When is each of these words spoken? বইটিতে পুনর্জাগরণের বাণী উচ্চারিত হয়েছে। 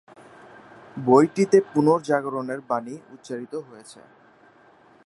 বইটিতে 0.97 1.57
পুনর্জাগরণের 1.71 2.59
বাণী 2.69 2.95
উচ্চারিত 3.11 3.53
হয়েছে। 3.67 3.99